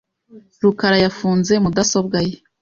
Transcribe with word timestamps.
rukara 0.63 0.97
yafunze 1.05 1.53
mudasobwa 1.63 2.17
ye. 2.27 2.33